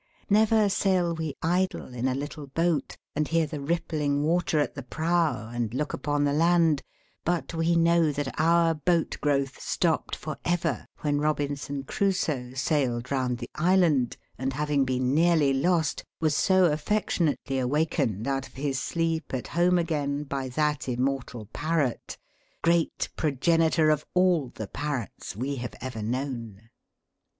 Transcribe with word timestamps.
Never 0.31 0.67
sail 0.67 1.13
we, 1.13 1.35
idle, 1.43 1.93
in 1.93 2.07
a 2.07 2.15
little 2.15 2.47
boat, 2.47 2.97
and 3.15 3.27
hear 3.27 3.45
the 3.45 3.59
rippling 3.59 4.23
water 4.23 4.57
at 4.57 4.73
the 4.73 4.81
prow, 4.81 5.49
and 5.49 5.71
look 5.75 5.93
upon 5.93 6.23
the 6.23 6.33
land, 6.33 6.81
but 7.23 7.53
we 7.53 7.75
know 7.75 8.11
that 8.11 8.33
our 8.39 8.73
boat 8.73 9.17
growth 9.21 9.61
stopped 9.61 10.15
for 10.15 10.37
ever, 10.43 10.87
when 11.01 11.19
Robinson 11.19 11.83
Crusoe 11.83 12.55
sailed 12.55 13.11
round 13.11 13.37
the 13.37 13.51
Island, 13.53 14.17
and, 14.39 14.53
having 14.53 14.85
been 14.85 15.13
neaiiy 15.13 15.61
lost, 15.61 16.03
was 16.19 16.35
so 16.35 16.71
affectionately 16.71 17.59
awakened 17.59 18.27
out 18.27 18.47
of 18.47 18.53
his 18.55 18.79
sleep 18.81 19.35
at 19.35 19.49
home 19.49 19.77
again 19.77 20.23
by 20.23 20.49
that 20.49 20.89
immortal 20.89 21.45
parrot, 21.53 22.17
great 22.63 23.09
progenitor 23.15 23.91
of 23.91 24.03
all 24.15 24.47
the 24.49 24.65
parrots 24.65 25.35
we 25.35 25.57
have 25.57 25.75
ever 25.79 26.01
known. 26.01 26.71